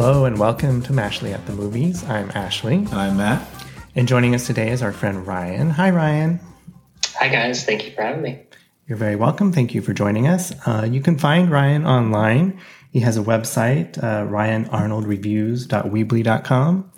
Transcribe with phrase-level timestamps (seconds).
[0.00, 2.04] Hello and welcome to Mashley at the Movies.
[2.04, 2.76] I'm Ashley.
[2.76, 3.44] And I'm Matt.
[3.96, 5.70] And joining us today is our friend Ryan.
[5.70, 6.38] Hi, Ryan.
[7.16, 7.64] Hi, guys.
[7.64, 8.40] Thank you for having me.
[8.86, 9.52] You're very welcome.
[9.52, 10.52] Thank you for joining us.
[10.64, 12.60] Uh, you can find Ryan online.
[12.92, 16.92] He has a website, uh, ryanarnoldreviews.weebly.com.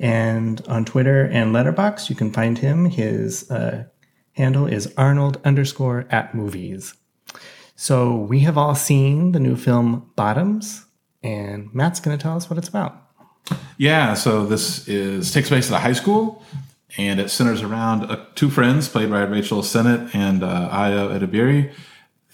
[0.00, 2.86] And on Twitter and Letterboxd, you can find him.
[2.86, 3.84] His uh,
[4.32, 6.94] handle is Arnold underscore at movies.
[7.76, 10.86] So we have all seen the new film Bottoms,
[11.22, 12.96] and Matt's going to tell us what it's about.
[13.78, 16.42] Yeah, so this is takes place at a high school,
[16.96, 21.72] and it centers around uh, two friends played by Rachel Sennott and uh, Ayo Edebiri.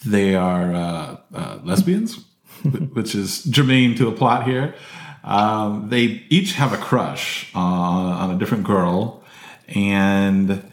[0.05, 2.23] They are uh, uh lesbians,
[2.93, 4.75] which is germane to the plot here.
[5.23, 9.23] Um, they each have a crush on a different girl,
[9.67, 10.63] and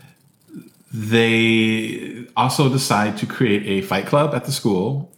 [0.93, 5.13] they also decide to create a fight club at the school.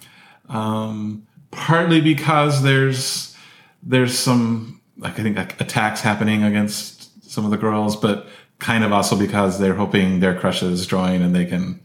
[0.49, 3.37] Um, partly because there's
[3.83, 8.85] there's some like I think like attacks happening against some of the girls, but kind
[8.85, 11.81] of also because they're hoping their crushes join and they can,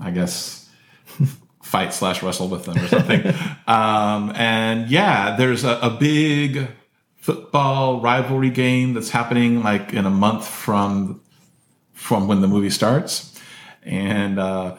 [0.00, 0.68] I guess,
[1.62, 3.26] fight slash wrestle with them or something.
[3.66, 6.68] um, and yeah, there's a, a, big
[7.16, 11.20] football rivalry game that's happening like in a month from
[11.92, 13.38] from when the movie starts,
[13.82, 14.76] and uh,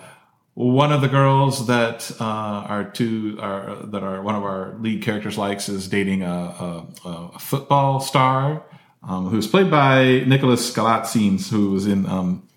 [0.58, 5.04] one of the girls that uh, are two are that are one of our lead
[5.04, 8.64] characters likes is dating a, a, a football star
[9.04, 12.48] um, who's played by Nicholas Galitzines, who was in um,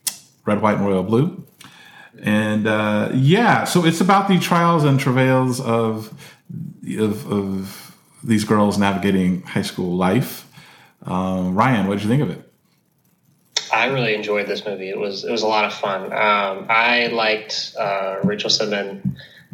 [0.47, 1.47] Red, White, and Royal Blue.
[2.23, 6.11] And uh, yeah, so it's about the trials and travails of
[6.98, 10.51] of, of these girls navigating high school life.
[11.03, 12.50] Um, Ryan, what did you think of it?
[13.73, 14.89] I really enjoyed this movie.
[14.91, 16.05] It was it was a lot of fun.
[16.13, 19.01] Um, I liked uh, Rachel Sennott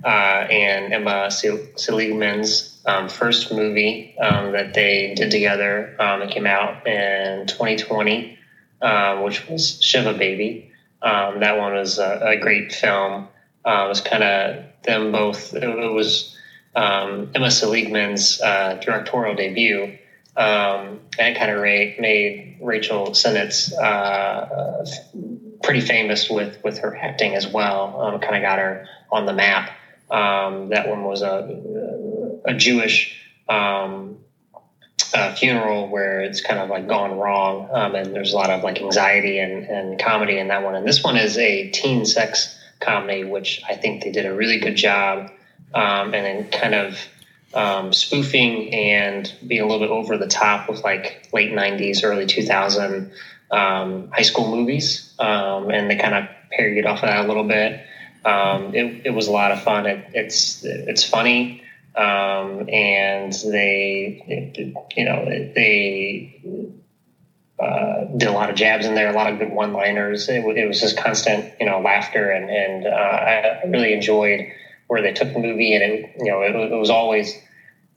[0.05, 5.97] uh, and Emma Seligman's um, first movie um, that they did together.
[6.00, 8.38] Um, it came out in 2020,
[8.82, 10.71] um, which was Shiva Baby.
[11.03, 13.28] Um, that one was a, a great film.
[13.65, 15.55] Uh, it was kind of them both.
[15.55, 16.37] It, it was
[16.75, 19.99] Emma Seligman's uh, directorial debut
[20.36, 24.84] um, and kind of made Rachel Sennott's uh,
[25.62, 28.00] pretty famous with with her acting as well.
[28.00, 29.70] Um, kind of got her on the map.
[30.10, 34.19] Um, that one was a a Jewish um,
[35.14, 38.62] uh, funeral where it's kind of like gone wrong, um, and there's a lot of
[38.62, 40.75] like anxiety and, and comedy in that one.
[40.75, 44.58] And this one is a teen sex comedy, which I think they did a really
[44.60, 45.30] good job,
[45.75, 46.98] um, and then kind of
[47.56, 52.27] um, spoofing and being a little bit over the top with like late 90s, early
[52.27, 53.11] 2000
[53.50, 55.15] um, high school movies.
[55.19, 57.83] Um, and they kind of parodied off of that a little bit.
[58.27, 59.87] Um, it, it, was a lot of fun.
[59.87, 61.62] It, it's, it's funny.
[61.97, 66.43] Um, and they, you know, they
[67.59, 70.28] uh, did a lot of jabs in there, a lot of good one-liners.
[70.28, 74.53] It, it was just constant, you know, laughter, and and uh, I really enjoyed
[74.86, 77.34] where they took the movie, and it, you know, it, it was always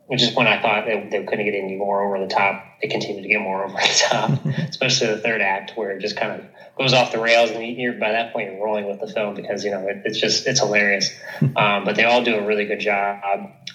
[0.09, 2.65] which is when I thought they, they couldn't get any more over the top.
[2.81, 6.17] They continued to get more over the top, especially the third act where it just
[6.17, 6.47] kind of
[6.79, 9.63] goes off the rails, and you're by that point you're rolling with the film because
[9.63, 11.11] you know it, it's just it's hilarious.
[11.55, 13.21] um, but they all do a really good job.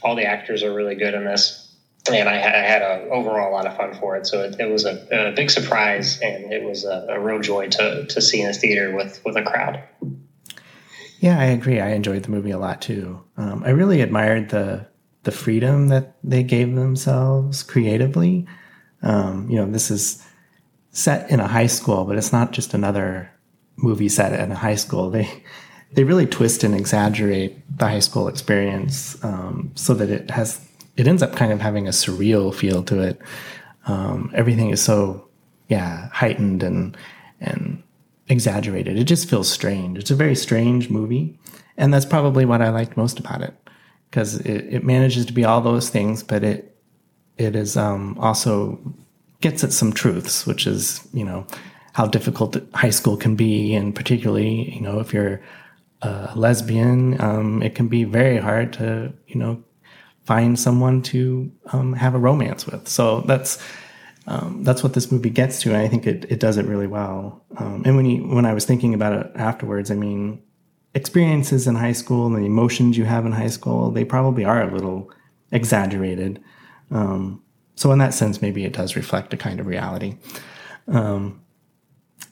[0.02, 1.72] All the actors are really good in this,
[2.10, 4.26] and I, I had a overall a lot of fun for it.
[4.26, 7.68] So it, it was a, a, big surprise, and it was a, a, real joy
[7.68, 9.84] to to see in a theater with with a crowd.
[11.24, 11.80] Yeah, I agree.
[11.80, 13.18] I enjoyed the movie a lot too.
[13.38, 14.86] Um, I really admired the
[15.22, 18.46] the freedom that they gave themselves creatively.
[19.00, 20.22] Um, you know, this is
[20.90, 23.30] set in a high school, but it's not just another
[23.76, 25.08] movie set in a high school.
[25.08, 25.26] They
[25.94, 30.60] they really twist and exaggerate the high school experience um, so that it has
[30.98, 33.18] it ends up kind of having a surreal feel to it.
[33.86, 35.26] Um, everything is so
[35.70, 36.98] yeah heightened and
[37.40, 37.82] and
[38.28, 38.98] exaggerated.
[38.98, 39.98] It just feels strange.
[39.98, 41.38] It's a very strange movie,
[41.76, 43.54] and that's probably what I liked most about it
[44.10, 46.76] because it, it manages to be all those things, but it
[47.36, 48.78] it is um, also
[49.40, 51.46] gets at some truths, which is you know
[51.92, 55.40] how difficult high school can be, and particularly you know if you're
[56.02, 59.62] a lesbian, um, it can be very hard to you know
[60.24, 62.88] find someone to um, have a romance with.
[62.88, 63.58] So that's
[64.26, 66.86] um, that's what this movie gets to, and I think it, it does it really
[66.86, 67.44] well.
[67.58, 70.42] Um, and when you when I was thinking about it afterwards, I mean,
[70.94, 74.62] experiences in high school and the emotions you have in high school, they probably are
[74.62, 75.10] a little
[75.50, 76.42] exaggerated.
[76.90, 77.42] Um,
[77.76, 80.16] so, in that sense, maybe it does reflect a kind of reality.
[80.88, 81.42] Um,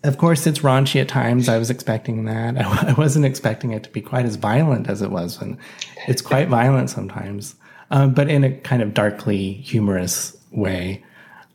[0.04, 1.48] of course, it's raunchy at times.
[1.48, 2.56] I was expecting that.
[2.88, 5.58] I, wasn't expecting it to be quite as violent as it was, and
[6.08, 7.54] it's quite violent sometimes.
[7.90, 11.04] um, but in a kind of darkly humorous way.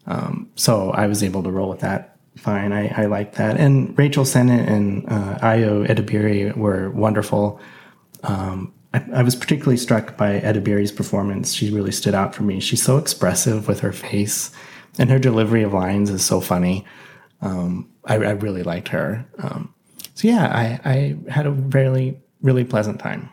[0.07, 2.71] Um, so I was able to roll with that fine.
[2.71, 3.57] I, I like that.
[3.57, 7.59] And Rachel Sennott and uh, Ayo Edebiri were wonderful.
[8.24, 11.54] Um, I, I, was particularly struck by Edebiri's performance.
[11.54, 12.59] She really stood out for me.
[12.59, 14.51] She's so expressive with her face,
[14.98, 16.86] and her delivery of lines is so funny.
[17.42, 19.27] Um, I, I, really liked her.
[19.38, 19.74] Um,
[20.15, 23.30] so yeah, I, I had a really really pleasant time.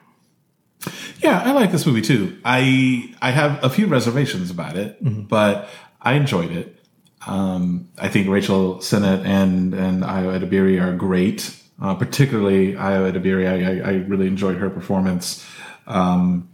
[1.21, 2.39] Yeah, I like this movie too.
[2.45, 5.23] I I have a few reservations about it, mm-hmm.
[5.23, 5.69] but
[6.05, 6.79] I enjoyed it.
[7.27, 11.59] Um, I think Rachel Sennott and and Ayo Edebiri are great.
[11.81, 15.45] Uh, particularly Ayo Edebiri, I, I, I, really enjoyed her performance.
[15.89, 16.49] Um,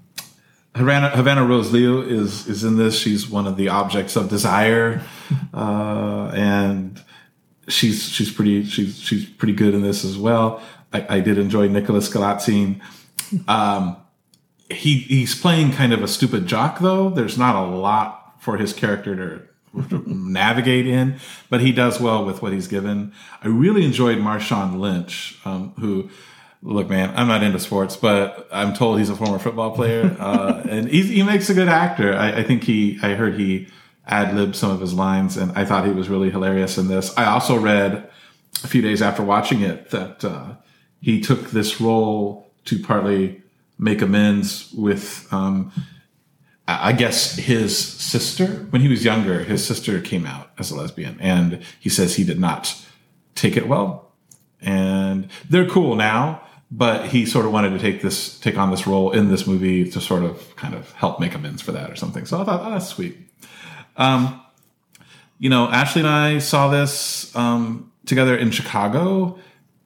[0.75, 2.99] Havana, Havana Rose Liu is is in this.
[2.99, 5.02] She's one of the objects of desire,
[5.53, 7.03] uh, and
[7.69, 10.62] she's she's pretty she's she's pretty good in this as well.
[10.93, 12.81] I, I did enjoy Nicholas Galitzine.
[13.46, 13.96] Um,
[14.70, 17.11] he he's playing kind of a stupid jock though.
[17.11, 22.43] There's not a lot for his character to navigate in, but he does well with
[22.43, 23.13] what he's given.
[23.43, 26.11] I really enjoyed Marshawn Lynch, um, who,
[26.63, 30.63] look, man, I'm not into sports, but I'm told he's a former football player, uh,
[30.69, 32.15] and he makes a good actor.
[32.15, 33.69] I, I, think he, I heard he
[34.07, 37.17] ad libbed some of his lines, and I thought he was really hilarious in this.
[37.17, 38.11] I also read
[38.65, 40.55] a few days after watching it that uh,
[41.01, 43.43] he took this role to partly
[43.79, 45.33] make amends with.
[45.33, 45.73] Um,
[46.81, 51.17] I guess his sister, when he was younger, his sister came out as a lesbian,
[51.20, 52.75] and he says he did not
[53.34, 54.12] take it well.
[54.61, 58.87] And they're cool now, but he sort of wanted to take this, take on this
[58.87, 61.96] role in this movie to sort of kind of help make amends for that or
[61.96, 62.26] something.
[62.26, 63.17] So I thought, oh, that's sweet.
[63.96, 64.40] Um,
[65.38, 69.38] you know, Ashley and I saw this um, together in Chicago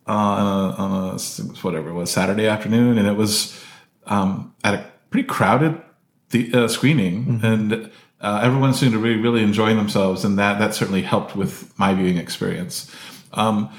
[0.06, 1.18] on, a, on a,
[1.62, 3.58] whatever it was Saturday afternoon, and it was
[4.06, 5.80] um, at a pretty crowded
[6.34, 7.46] the uh, screening, mm-hmm.
[7.46, 7.90] and
[8.20, 11.94] uh, everyone seemed to be really enjoying themselves, and that that certainly helped with my
[11.94, 12.94] viewing experience.
[13.32, 13.70] Um,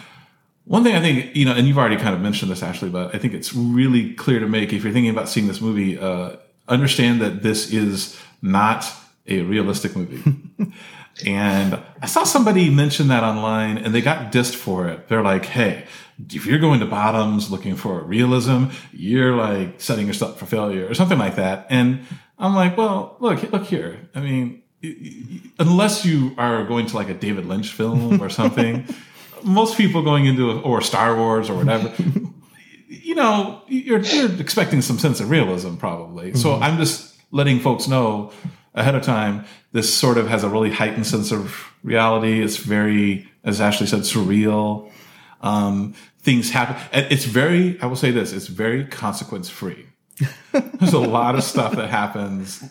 [0.64, 3.14] one thing I think you know, and you've already kind of mentioned this, Ashley, but
[3.14, 6.38] I think it's really clear to make if you're thinking about seeing this movie, uh,
[6.68, 8.86] understand that this is not
[9.28, 10.24] a realistic movie.
[11.26, 15.10] and I saw somebody mention that online, and they got dissed for it.
[15.10, 15.86] They're like, "Hey,
[16.34, 20.88] if you're going to bottoms looking for realism, you're like setting yourself up for failure
[20.90, 21.68] or something like that.
[21.70, 22.06] And
[22.38, 24.10] I'm like, well, look, look here.
[24.14, 24.62] I mean,
[25.60, 28.88] unless you are going to like a David Lynch film or something,
[29.44, 31.94] most people going into a, or Star Wars or whatever,
[32.88, 36.30] you know, you're, you're expecting some sense of realism probably.
[36.30, 36.40] Mm-hmm.
[36.40, 38.32] So I'm just letting folks know
[38.74, 39.46] ahead of time.
[39.72, 42.44] This sort of has a really heightened sense of reality.
[42.44, 44.92] It's very, as Ashley said, surreal.
[45.42, 46.76] Um, things happen.
[46.92, 49.86] It's very, I will say this, it's very consequence free.
[50.52, 52.64] There's a lot of stuff that happens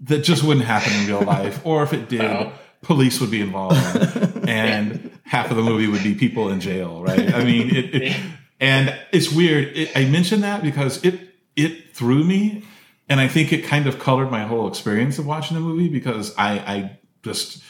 [0.00, 1.64] that just wouldn't happen in real life.
[1.64, 2.52] Or if it did, oh.
[2.82, 3.76] police would be involved
[4.48, 7.34] and half of the movie would be people in jail, right?
[7.34, 8.16] I mean, it, it
[8.60, 9.76] and it's weird.
[9.76, 11.20] It, I mentioned that because it,
[11.56, 12.64] it threw me.
[13.08, 16.34] And I think it kind of colored my whole experience of watching the movie because
[16.38, 17.62] I, I just,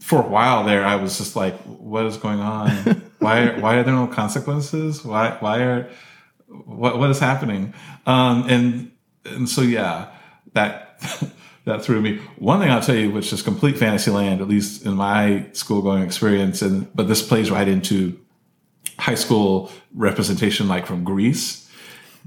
[0.00, 2.70] for a while there, I was just like, what is going on?
[3.18, 5.04] why, why are there no consequences?
[5.04, 5.90] Why, why are,
[6.66, 7.74] what, what is happening?
[8.06, 8.92] Um, and,
[9.24, 10.10] and so, yeah,
[10.52, 11.00] that,
[11.64, 12.18] that threw me.
[12.36, 15.82] One thing I'll tell you, which is complete fantasy land, at least in my school
[15.82, 18.18] going experience, and, but this plays right into
[18.98, 21.70] high school representation, like from Grease,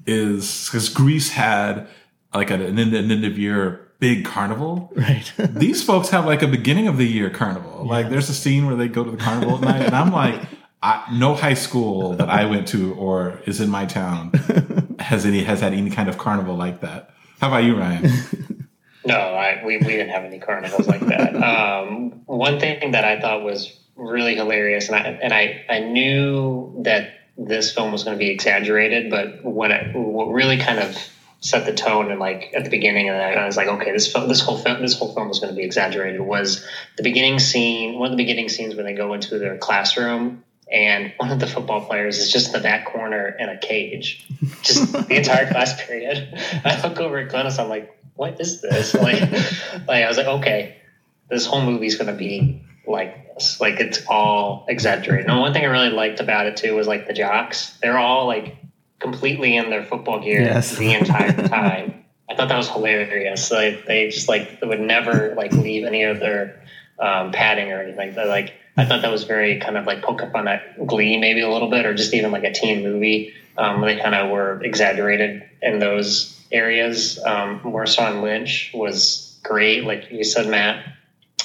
[0.05, 1.87] is because Grease had
[2.33, 4.91] like an, an end of year big carnival.
[4.95, 5.31] Right.
[5.37, 7.83] These folks have like a beginning of the year carnival.
[7.83, 7.91] Yeah.
[7.91, 10.41] Like there's a scene where they go to the carnival at night, and I'm like,
[10.81, 14.31] I, no high school that I went to or is in my town
[14.99, 17.11] has any has had any kind of carnival like that.
[17.41, 18.11] How about you, Ryan?
[19.05, 21.33] No, I, we, we didn't have any carnivals like that.
[21.35, 26.81] Um, one thing that I thought was really hilarious, and I and I, I knew
[26.83, 30.97] that this film was going to be exaggerated, but what what really kind of
[31.39, 34.27] set the tone and like at the beginning and I was like okay this film
[34.27, 36.65] this whole film this whole film was going to be exaggerated was
[36.97, 41.13] the beginning scene one of the beginning scenes when they go into their classroom and
[41.17, 44.27] one of the football players is just in the back corner in a cage
[44.61, 46.29] just the entire class period
[46.65, 49.21] I look over at Glennis I'm like what is this like
[49.87, 50.77] like I was like okay
[51.29, 55.63] this whole movie's going to be like this like it's all exaggerated and one thing
[55.63, 58.57] I really liked about it too was like the jocks they're all like
[58.99, 60.75] completely in their football gear yes.
[60.75, 62.05] the entire time.
[62.29, 63.51] I thought that was hilarious.
[63.51, 66.63] Like they just like they would never like leave any of their
[66.99, 68.15] um, padding or anything.
[68.15, 71.17] They're like I thought that was very kind of like poke up on that Glee
[71.17, 73.33] maybe a little bit, or just even like a teen movie.
[73.57, 77.19] Um, they kind of were exaggerated in those areas.
[77.23, 80.85] Um, Lynch was great, like you said, Matt.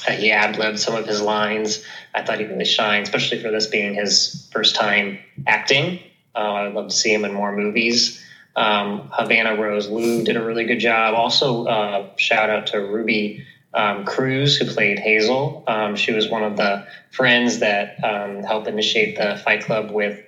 [0.06, 1.82] Uh, he ad libbed some of his lines.
[2.14, 6.00] I thought he really shined, especially for this being his first time acting.
[6.34, 8.22] Uh, I would love to see him in more movies.
[8.56, 11.14] Um, Havana Rose Liu did a really good job.
[11.14, 15.62] Also, uh, shout out to Ruby um, Cruz, who played Hazel.
[15.66, 20.20] Um, she was one of the friends that um, helped initiate the Fight Club with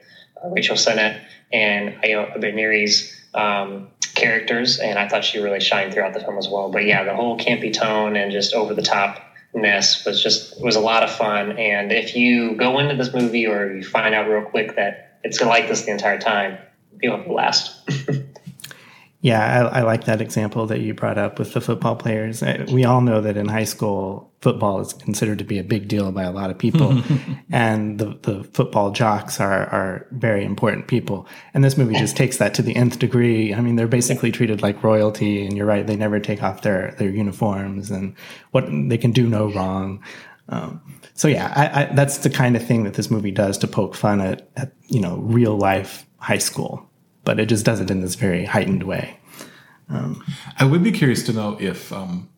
[0.43, 1.17] uh, Rachel Sennott
[1.53, 3.85] and Ayo Edebiri's um,
[4.15, 6.69] characters, and I thought she really shined throughout the film as well.
[6.69, 9.19] But yeah, the whole campy tone and just over the top
[9.55, 11.53] topness was just was a lot of fun.
[11.53, 15.41] And if you go into this movie or you find out real quick that it's
[15.41, 16.59] like this the entire time,
[17.03, 17.71] you'll have a blast.
[19.25, 22.43] Yeah, I, I, like that example that you brought up with the football players.
[22.71, 26.12] We all know that in high school, football is considered to be a big deal
[26.12, 27.02] by a lot of people,
[27.50, 31.26] and the, the football jocks are are very important people.
[31.54, 33.54] And this movie just takes that to the nth degree.
[33.54, 36.95] I mean, they're basically treated like royalty, and you're right; they never take off their
[36.99, 38.14] their uniforms, and
[38.50, 40.04] what they can do no wrong.
[40.50, 40.83] Um,
[41.14, 43.95] so yeah, I, I, that's the kind of thing that this movie does to poke
[43.95, 46.90] fun at, at you know real life high school
[47.25, 49.19] but it just does it in this very heightened way.
[49.88, 50.25] Um,
[50.59, 52.31] I would be curious to know if, um,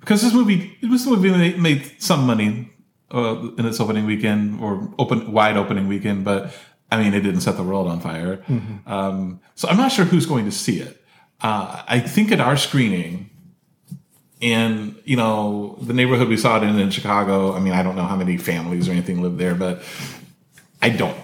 [0.00, 2.70] because this movie, this movie made, made some money
[3.10, 6.52] uh, in its opening weekend or open wide opening weekend, but
[6.90, 8.36] I mean, it didn't set the world on fire.
[8.36, 8.90] Mm-hmm.
[8.90, 11.02] Um, so I'm not sure who's going to see it.
[11.40, 13.30] Uh, I think at our screening,
[14.40, 17.54] and you know the neighborhood we saw it in in Chicago.
[17.54, 19.82] I mean, I don't know how many families or anything live there, but
[20.80, 21.16] I don't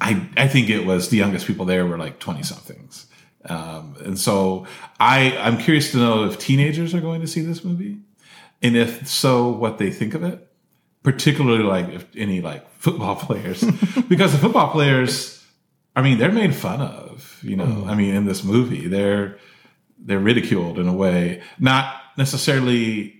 [0.00, 3.06] I, I think it was the youngest people there were like 20 somethings.
[3.44, 4.66] Um, and so
[5.00, 7.98] I, I'm curious to know if teenagers are going to see this movie
[8.62, 10.46] and if so, what they think of it,
[11.02, 13.62] particularly like if any like football players,
[14.08, 15.44] because the football players,
[15.94, 17.88] I mean, they're made fun of, you know, mm.
[17.88, 19.38] I mean, in this movie, they're,
[19.98, 23.14] they're ridiculed in a way, not necessarily,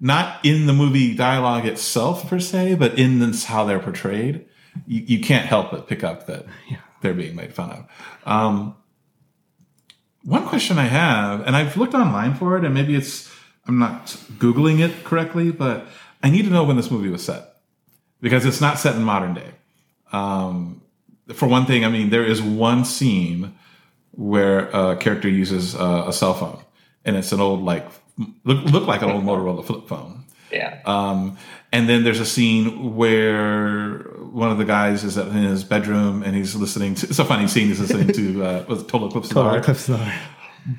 [0.00, 4.46] not in the movie dialogue itself per se, but in this, how they're portrayed
[4.86, 6.78] you, you can't help but pick up that yeah.
[7.00, 7.86] they're being made fun of.
[8.24, 8.76] Um,
[10.24, 13.32] one question I have, and I've looked online for it, and maybe it's
[13.66, 14.06] I'm not
[14.38, 15.86] googling it correctly, but
[16.22, 17.56] I need to know when this movie was set
[18.20, 19.50] because it's not set in modern day.
[20.12, 20.82] Um,
[21.34, 23.54] for one thing, I mean there is one scene
[24.12, 26.62] where a character uses a, a cell phone,
[27.04, 27.86] and it's an old like
[28.44, 30.24] look, look like an old Motorola flip phone.
[30.50, 30.80] Yeah.
[30.84, 31.38] Um,
[31.72, 33.98] and then there's a scene where
[34.32, 37.08] one of the guys is in his bedroom and he's listening to.
[37.08, 37.68] It's a funny scene.
[37.68, 40.00] He's listening to uh, Total Eclipse of Total Eclipse of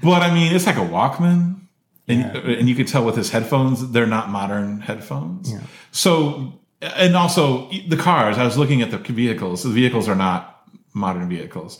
[0.01, 1.59] But I mean, it's like a Walkman,
[2.07, 2.57] and yeah.
[2.59, 5.51] and you can tell with his headphones they're not modern headphones.
[5.51, 5.61] Yeah.
[5.91, 8.37] So and also the cars.
[8.37, 9.63] I was looking at the vehicles.
[9.63, 11.79] The vehicles are not modern vehicles.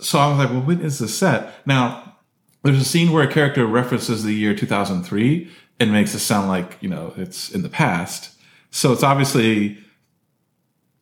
[0.00, 1.66] So I was like, well, when is this set?
[1.66, 2.16] Now,
[2.62, 6.78] there's a scene where a character references the year 2003 and makes it sound like
[6.80, 8.32] you know it's in the past.
[8.70, 9.78] So it's obviously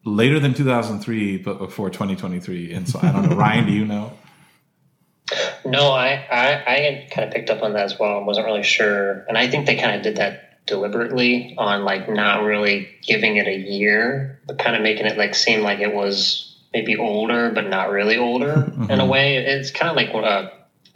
[0.05, 2.73] later than 2003, but before 2023.
[2.73, 4.13] And so I don't know, Ryan, do you know?
[5.65, 8.47] No, I, I, I had kind of picked up on that as well and wasn't
[8.47, 9.25] really sure.
[9.29, 13.47] And I think they kind of did that deliberately on like not really giving it
[13.47, 17.69] a year, but kind of making it like seem like it was maybe older, but
[17.69, 18.91] not really older mm-hmm.
[18.91, 19.37] in a way.
[19.37, 20.53] It's kind of like what a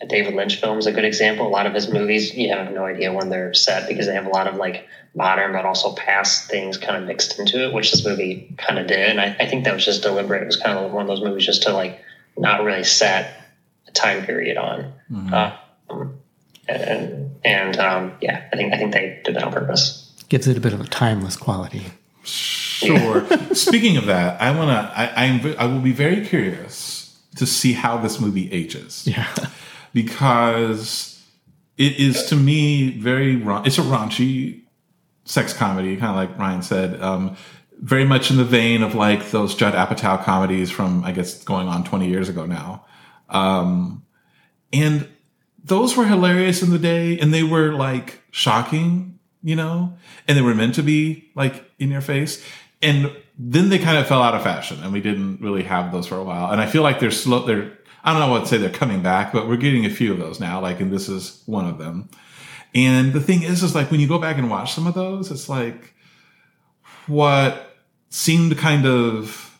[0.06, 1.46] David Lynch film is a good example.
[1.46, 4.26] A lot of his movies, you have no idea when they're set because they have
[4.26, 7.90] a lot of like modern but also past things kind of mixed into it, which
[7.90, 9.08] this movie kind of did.
[9.08, 10.42] And I, I think that was just deliberate.
[10.42, 12.00] It was kind of one of those movies just to like
[12.36, 13.42] not really set
[13.88, 14.92] a time period on.
[15.10, 15.34] Mm-hmm.
[15.34, 15.56] Uh,
[16.68, 20.04] and and um, yeah, I think I think they did that on purpose.
[20.28, 21.86] Gives it a bit of a timeless quality.
[22.22, 23.26] Sure.
[23.54, 27.98] Speaking of that, I wanna I I'm, I will be very curious to see how
[27.98, 29.04] this movie ages.
[29.04, 29.26] Yeah
[29.92, 31.22] because
[31.76, 34.62] it is to me very it's a raunchy
[35.24, 37.00] sex comedy, kind of like Ryan said.
[37.00, 37.36] Um,
[37.80, 41.68] very much in the vein of like those Judd Apatow comedies from I guess going
[41.68, 42.84] on 20 years ago now.
[43.28, 44.04] Um,
[44.72, 45.08] and
[45.62, 49.94] those were hilarious in the day and they were like shocking, you know,
[50.26, 52.44] and they were meant to be like in your face.
[52.82, 56.06] And then they kind of fell out of fashion and we didn't really have those
[56.06, 56.50] for a while.
[56.50, 59.02] And I feel like they're slow, they're I don't know what to say they're coming
[59.02, 60.60] back, but we're getting a few of those now.
[60.60, 62.08] Like, and this is one of them.
[62.74, 65.30] And the thing is, is like when you go back and watch some of those,
[65.30, 65.94] it's like
[67.06, 67.76] what
[68.10, 69.58] seemed kind of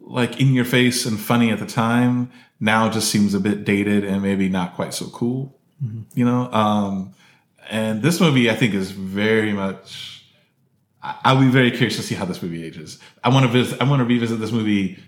[0.00, 2.30] like in your face and funny at the time
[2.60, 6.02] now just seems a bit dated and maybe not quite so cool, mm-hmm.
[6.14, 6.50] you know?
[6.52, 7.14] Um,
[7.70, 10.24] and this movie, I think, is very much.
[11.02, 12.98] I'll be very curious to see how this movie ages.
[13.22, 13.80] I want to visit.
[13.80, 14.98] I want to revisit this movie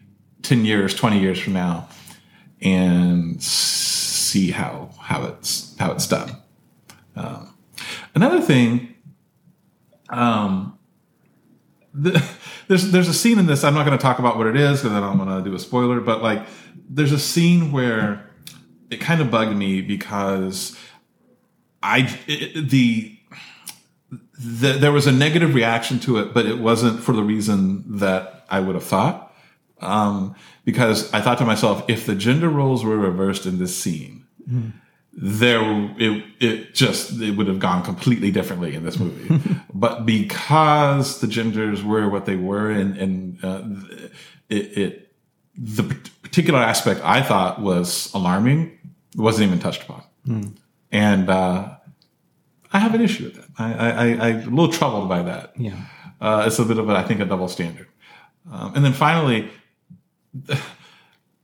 [0.43, 1.89] ten years, twenty years from now,
[2.63, 6.37] and see how how it's how it's done.
[7.17, 7.55] Um,
[8.15, 8.95] another thing,
[10.09, 10.79] um,
[11.93, 12.23] the,
[12.69, 13.65] there's there's a scene in this.
[13.65, 15.51] I'm not going to talk about what it is because then I don't want to
[15.51, 16.01] do a spoiler.
[16.01, 16.47] But like,
[16.89, 18.31] there's a scene where
[18.91, 20.77] it kind of bugged me because
[21.83, 23.17] I it, the,
[24.39, 28.45] the there was a negative reaction to it, but it wasn't for the reason that
[28.51, 29.35] I would have thought.
[29.81, 30.35] Um,
[30.71, 34.73] because I thought to myself, if the gender roles were reversed in this scene, mm.
[35.13, 35.61] there
[35.99, 39.41] it it just it would have gone completely differently in this movie.
[39.75, 43.63] but because the genders were what they were, and and uh,
[44.49, 45.13] it, it
[45.57, 45.83] the
[46.23, 48.79] particular aspect I thought was alarming
[49.17, 50.53] wasn't even touched upon, mm.
[50.93, 51.75] and uh,
[52.73, 53.49] I have an issue with that.
[53.59, 55.53] I, I, I am a little troubled by that.
[55.57, 55.81] Yeah,
[56.21, 57.89] uh, it's a bit of a, I think a double standard.
[58.51, 59.51] Um, and then finally,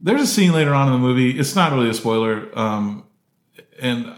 [0.00, 1.38] there's a scene later on in the movie.
[1.38, 3.04] It's not really a spoiler, um,
[3.80, 4.14] and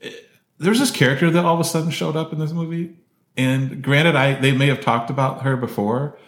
[0.00, 2.96] it, there's this character that all of a sudden showed up in this movie.
[3.36, 6.18] And granted, I they may have talked about her before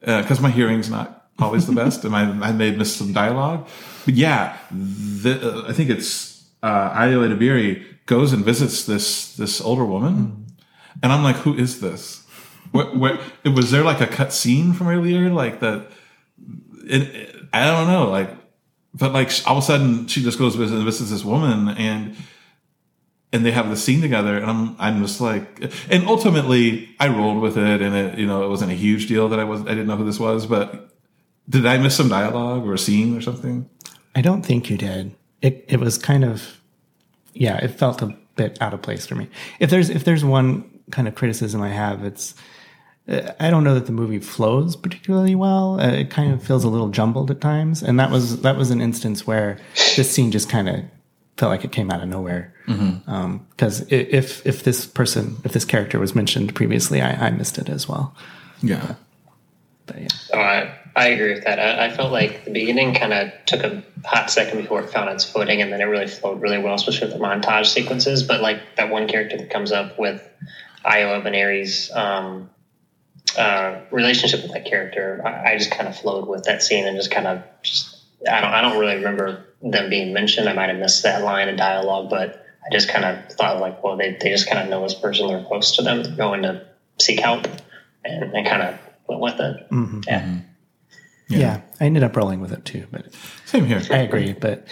[0.00, 3.12] because uh, my hearing's not always the best, and I, I may have missed some
[3.12, 3.68] dialogue.
[4.04, 9.60] But yeah, the, uh, I think it's uh, Ayo Edebiri goes and visits this this
[9.60, 10.64] older woman, mm.
[11.02, 12.24] and I'm like, who is this?
[12.72, 15.90] What, what was there like a cut scene from earlier, like that?
[16.88, 18.30] It, I don't know, like,
[18.94, 22.16] but like all of a sudden she just goes and visits this woman and
[23.32, 27.42] and they have the scene together and I'm I'm just like and ultimately I rolled
[27.42, 29.68] with it and it you know it wasn't a huge deal that I was I
[29.68, 30.90] didn't know who this was but
[31.48, 33.68] did I miss some dialogue or a scene or something?
[34.14, 35.14] I don't think you did.
[35.42, 36.60] It it was kind of
[37.34, 39.28] yeah, it felt a bit out of place for me.
[39.60, 42.34] If there's if there's one kind of criticism I have, it's
[43.08, 45.80] I don't know that the movie flows particularly well.
[45.80, 48.70] Uh, it kind of feels a little jumbled at times, and that was that was
[48.70, 49.58] an instance where
[49.96, 50.84] this scene just kind of
[51.38, 52.52] felt like it came out of nowhere.
[52.66, 53.10] Because mm-hmm.
[53.10, 53.46] um,
[53.88, 57.88] if if this person, if this character was mentioned previously, I, I missed it as
[57.88, 58.14] well.
[58.62, 58.96] Yeah,
[59.86, 60.38] but, but yeah.
[60.38, 61.58] Uh, I agree with that.
[61.58, 65.08] I, I felt like the beginning kind of took a hot second before it found
[65.08, 68.22] its footing, and then it really flowed really well, especially with the montage sequences.
[68.22, 70.28] But like that one character that comes up with
[70.84, 72.50] Ayo Edebiri's um,
[73.36, 76.96] uh, relationship with that character, I, I just kind of flowed with that scene and
[76.96, 77.96] just kind of just
[78.30, 80.48] I don't I don't really remember them being mentioned.
[80.48, 83.82] I might have missed that line of dialogue, but I just kind of thought like,
[83.82, 86.42] well, they, they just kind of know this person, they're close to them, they're going
[86.42, 86.66] to
[86.98, 87.46] seek help,
[88.04, 89.70] and, and kind of went with it.
[89.70, 90.00] Mm-hmm.
[90.06, 90.20] Yeah.
[90.20, 90.38] Mm-hmm.
[91.28, 91.38] yeah.
[91.38, 93.06] yeah, I ended up rolling with it too, but
[93.46, 93.82] same here.
[93.90, 94.66] I agree, but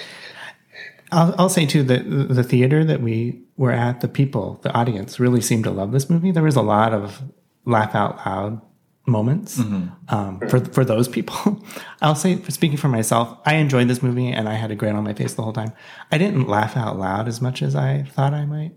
[1.11, 5.19] I'll, I'll say too that the theater that we were at, the people, the audience
[5.19, 6.31] really seemed to love this movie.
[6.31, 7.23] There was a lot of
[7.67, 8.63] laugh out loud
[9.07, 10.15] moments mm-hmm.
[10.15, 11.63] um, for for those people.
[12.03, 15.05] I'll say, speaking for myself, I enjoyed this movie and I had a grin on
[15.05, 15.73] my face the whole time.
[16.11, 18.73] I didn't laugh out loud as much as I thought I might.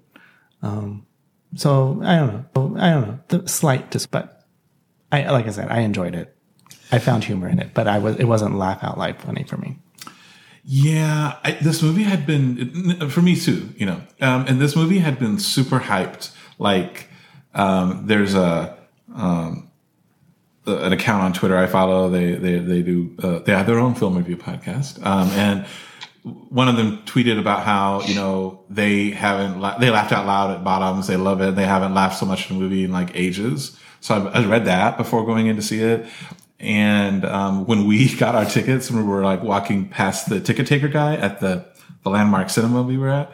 [0.62, 1.06] Um,
[1.56, 2.80] so I don't know.
[2.80, 3.19] I don't know.
[3.30, 4.45] The slight, just, but
[5.12, 6.36] I like I said, I enjoyed it.
[6.91, 9.58] I found humor in it, but I was it wasn't laugh out loud funny for
[9.58, 9.80] me.
[10.63, 13.69] Yeah, I, this movie had been for me too.
[13.75, 16.32] You know, um, and this movie had been super hyped.
[16.60, 17.08] Like,
[17.56, 18.78] um, there's a
[19.15, 19.69] um,
[20.65, 22.10] an account on Twitter I follow.
[22.10, 25.65] They they they do uh, they have their own film review podcast, um, and
[26.50, 30.52] one of them tweeted about how you know they haven't la- they laughed out loud
[30.52, 31.08] at Bottoms.
[31.08, 31.56] They love it.
[31.56, 33.78] They haven't laughed so much in a movie in like ages.
[34.02, 36.06] So I, I read that before going in to see it.
[36.60, 40.88] And um, when we got our tickets, we were like walking past the ticket taker
[40.88, 41.65] guy at the
[42.04, 43.34] the landmark cinema we were at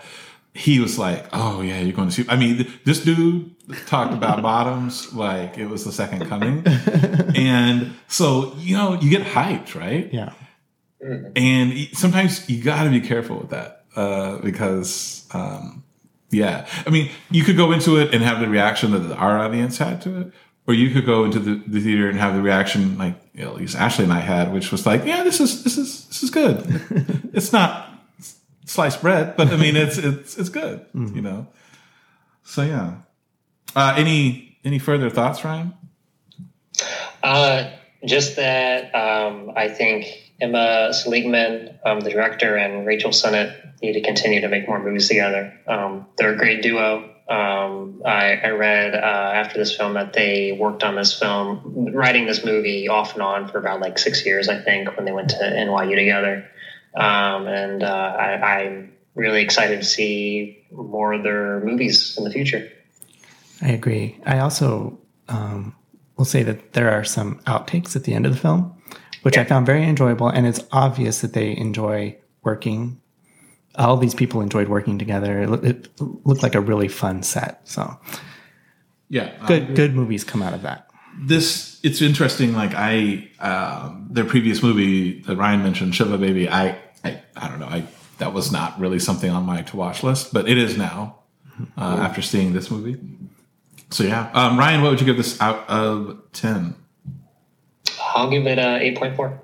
[0.56, 3.54] he was like, "Oh yeah, you're going to see." I mean, this dude
[3.88, 6.65] talked about bottoms like it was the second coming,
[7.36, 10.12] and so you know you get hyped, right?
[10.13, 10.32] Yeah.
[11.36, 15.84] And sometimes you got to be careful with that uh, because, um,
[16.32, 19.78] yeah, I mean, you could go into it and have the reaction that our audience
[19.78, 20.32] had to it,
[20.68, 23.52] or you could go into the, the theater and have the reaction like you know,
[23.52, 26.24] at least Ashley and I had, which was like, "Yeah, this is this is this
[26.24, 26.63] is good.
[27.34, 27.91] it's not."
[28.65, 31.15] Sliced bread, but I mean, it's it's it's good, mm-hmm.
[31.15, 31.47] you know.
[32.43, 32.95] So yeah.
[33.75, 35.73] Uh, any any further thoughts, Ryan?
[37.23, 37.71] Uh,
[38.06, 40.06] just that um, I think
[40.39, 45.08] Emma Seligman, um, the director, and Rachel Sennott need to continue to make more movies
[45.08, 45.54] together.
[45.67, 47.10] Um, they're a great duo.
[47.28, 52.28] Um, I, I, read uh, after this film that they worked on this film, writing
[52.28, 55.30] this movie off and on for about like six years, I think, when they went
[55.30, 56.47] to NYU together.
[56.95, 62.31] Um, and uh, I, I'm really excited to see more of their movies in the
[62.31, 62.71] future.
[63.62, 64.19] I agree.
[64.25, 65.75] I also um,
[66.17, 68.75] will say that there are some outtakes at the end of the film,
[69.23, 69.41] which yeah.
[69.41, 73.01] I found very enjoyable, and it's obvious that they enjoy working
[73.77, 75.41] all these people enjoyed working together.
[75.41, 77.67] It, it looked like a really fun set.
[77.67, 77.97] So
[79.10, 80.89] Yeah, uh, good, good movies come out of that.
[81.21, 82.53] this it's interesting.
[82.53, 86.49] Like I, um, their previous movie that Ryan mentioned, Shiva Baby.
[86.49, 87.68] I, I, I don't know.
[87.68, 87.86] I
[88.18, 91.20] that was not really something on my to watch list, but it is now
[91.78, 93.00] uh, after seeing this movie.
[93.91, 96.76] So yeah, um, Ryan, what would you give this out of ten?
[98.02, 99.39] I'll give it a eight point four.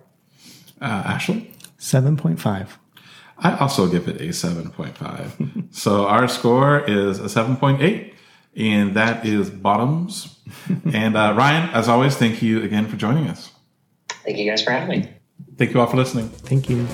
[0.82, 2.78] Uh, Ashley, Seven point five.
[3.38, 5.36] I also give it a seven point five.
[5.72, 8.16] so our score is a seven point eight,
[8.56, 10.40] and that is bottoms.
[10.94, 13.52] and uh, Ryan, as always, thank you again for joining us.
[14.24, 15.10] Thank you guys for having me.
[15.58, 16.30] Thank you all for listening.
[16.30, 16.88] Thank you.